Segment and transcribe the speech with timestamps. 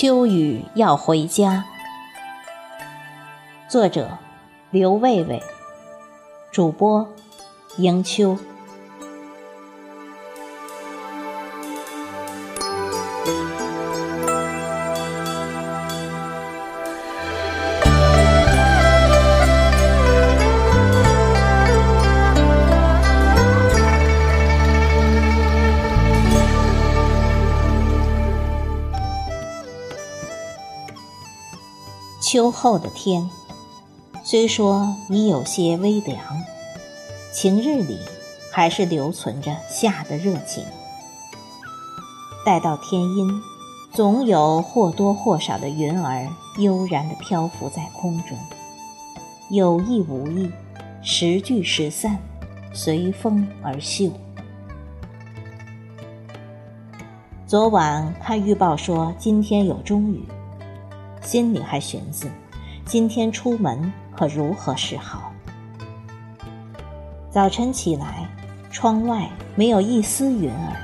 [0.00, 1.62] 秋雨要回家。
[3.68, 4.16] 作者：
[4.70, 5.42] 刘卫卫，
[6.50, 7.06] 主播：
[7.76, 8.38] 迎秋。
[32.32, 33.28] 秋后的天，
[34.22, 36.16] 虽说已有些微凉，
[37.32, 37.98] 晴日里
[38.52, 40.64] 还是留存着夏的热情。
[42.46, 43.42] 待到天阴，
[43.92, 48.38] 总有或多或少的云儿悠然地漂浮在空中，
[49.50, 50.52] 有意无意，
[51.02, 52.16] 时聚时散，
[52.72, 54.08] 随风而秀。
[57.44, 60.22] 昨晚看预报说今天有中雨。
[61.22, 62.28] 心里还寻思，
[62.84, 65.32] 今天出门可如何是好？
[67.30, 68.28] 早晨起来，
[68.72, 70.76] 窗外没有一丝云儿，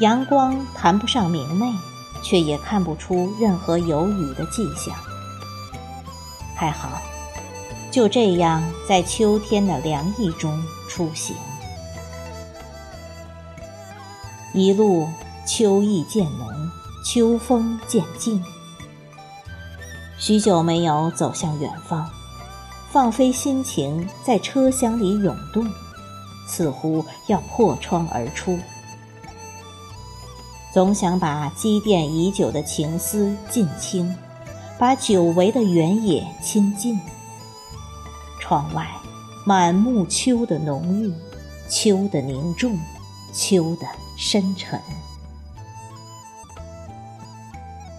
[0.00, 1.66] 阳光谈不上明媚，
[2.22, 4.94] 却也看不出任何有雨的迹象。
[6.54, 7.00] 还好，
[7.90, 11.34] 就这样在秋天的凉意中出行，
[14.52, 15.08] 一路
[15.46, 16.70] 秋意渐浓，
[17.04, 18.44] 秋风渐静。
[20.18, 22.08] 许久没有走向远方，
[22.90, 25.70] 放飞心情，在车厢里涌动，
[26.48, 28.58] 似乎要破窗而出。
[30.72, 34.16] 总想把积淀已久的情思尽清，
[34.78, 36.98] 把久违的原野亲近。
[38.40, 38.86] 窗外
[39.44, 41.12] 满目秋的浓郁，
[41.68, 42.78] 秋的凝重，
[43.34, 43.86] 秋的
[44.16, 44.80] 深沉。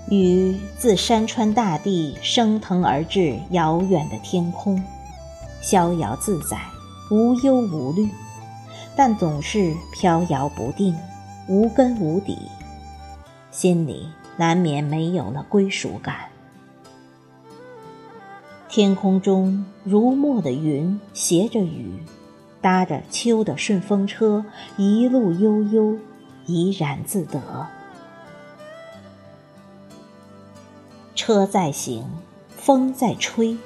[0.09, 4.81] 雨自山川大地升腾而至遥远的天空，
[5.61, 6.57] 逍遥自在，
[7.11, 8.09] 无忧无虑，
[8.95, 10.95] 但总是飘摇不定，
[11.49, 12.37] 无根无底，
[13.51, 14.07] 心里
[14.37, 16.15] 难免没有了归属感。
[18.69, 22.01] 天空中如墨的云携着雨，
[22.61, 24.45] 搭着秋的顺风车，
[24.77, 25.97] 一路悠悠，
[26.45, 27.67] 怡然自得。
[31.17, 32.05] 车在行，
[32.55, 33.57] 风在吹，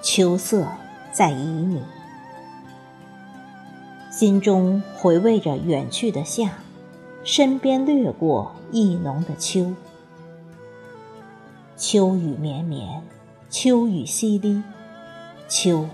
[0.00, 0.68] 秋色
[1.12, 1.80] 在旖旎。
[4.12, 6.58] 心中回味着远去的夏，
[7.24, 9.74] 身边掠过意浓的秋。
[11.76, 13.02] 秋雨绵绵，
[13.50, 14.62] 秋雨淅沥，
[15.48, 15.86] 秋，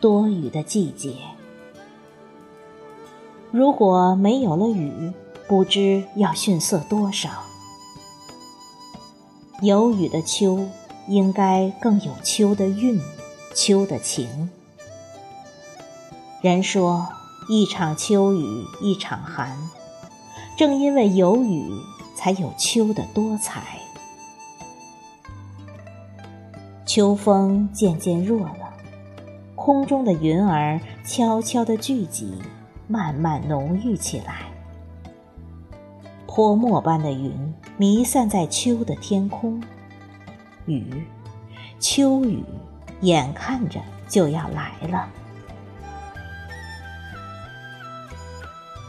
[0.00, 1.14] 多雨的季节。
[3.52, 5.12] 如果没有了雨，
[5.46, 7.30] 不知要逊色多少。
[9.62, 10.66] 有雨的秋，
[11.06, 12.98] 应该更有秋的韵，
[13.54, 14.48] 秋的情。
[16.40, 17.06] 人说
[17.46, 19.54] 一场秋雨一场寒，
[20.56, 21.70] 正因为有雨，
[22.16, 23.80] 才有秋的多彩。
[26.86, 28.72] 秋风渐渐弱了，
[29.54, 32.32] 空中的云儿悄悄地聚集，
[32.88, 34.46] 慢慢浓郁起来。
[36.26, 39.58] 泼墨般的云弥散在秋的天空，
[40.66, 41.02] 雨，
[41.78, 42.44] 秋雨，
[43.00, 45.08] 眼看着就要来了。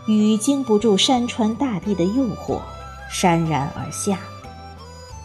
[0.10, 2.60] 雨经不住山川大地的诱惑，
[3.10, 4.20] 潸然而下。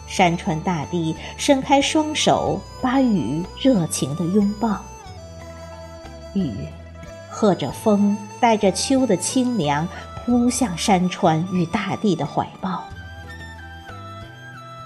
[0.07, 4.79] 山川大地伸开双手，把雨热情地拥抱。
[6.33, 6.55] 雨，
[7.29, 9.85] 和着风，带着秋的清凉。
[10.25, 12.83] 扑向山川与大地的怀抱，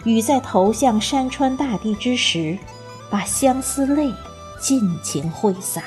[0.04, 2.58] 雨在投向山川大地之时，
[3.09, 4.12] 把相思泪
[4.59, 5.84] 尽情挥洒。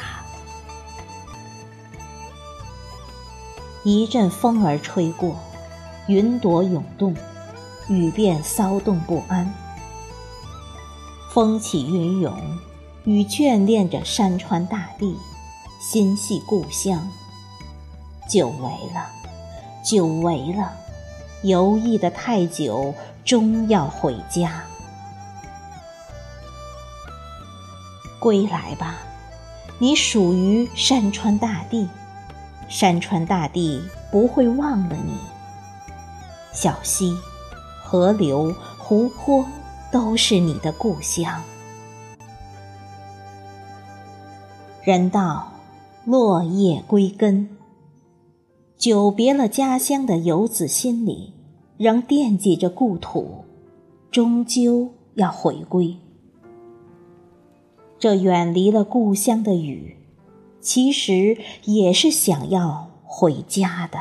[3.82, 5.37] 一阵风儿吹过，
[6.06, 7.14] 云朵涌动，
[7.88, 9.52] 雨便骚动不安。
[11.32, 12.34] 风起云涌，
[13.05, 15.17] 雨眷恋着山川大地，
[15.81, 17.10] 心系故乡，
[18.31, 19.10] 久违了。
[19.84, 20.72] 久违了，
[21.44, 24.64] 游弋的太久，终要回家。
[28.19, 28.96] 归来吧，
[29.79, 31.87] 你属于山川大地，
[32.67, 35.19] 山川大地不会忘了你。
[36.50, 37.14] 小溪、
[37.82, 39.44] 河流、湖泊，
[39.93, 41.43] 都是你的故乡。
[44.82, 45.52] 人道，
[46.06, 47.53] 落叶归根。
[48.84, 51.32] 久别了家乡的游子，心里
[51.78, 53.46] 仍惦记着故土，
[54.10, 55.96] 终究要回归。
[57.98, 59.96] 这远离了故乡的雨，
[60.60, 63.98] 其实也是想要回家的。